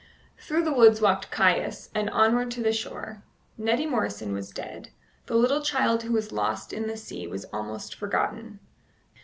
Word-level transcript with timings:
Through 0.39 0.63
the 0.63 0.73
woods 0.73 0.99
walked 0.99 1.29
Caius, 1.29 1.91
and 1.93 2.09
onward 2.09 2.49
to 2.53 2.63
the 2.63 2.73
shore. 2.73 3.21
Neddy 3.55 3.85
Morrison 3.85 4.33
was 4.33 4.49
dead. 4.49 4.89
The 5.27 5.35
little 5.35 5.61
child 5.61 6.01
who 6.01 6.11
was 6.13 6.31
lost 6.31 6.73
in 6.73 6.87
the 6.87 6.97
sea 6.97 7.27
was 7.27 7.45
almost 7.53 7.93
forgotten. 7.93 8.57